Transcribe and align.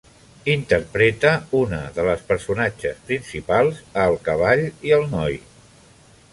Interpreta 0.51 1.33
una 1.59 1.81
de 1.97 2.07
les 2.07 2.23
personatges 2.31 3.05
principals 3.11 3.85
a 4.05 4.09
"El 4.15 4.19
cavall 4.31 4.67
i 4.91 4.99
el 5.01 5.07
noi". 5.17 5.41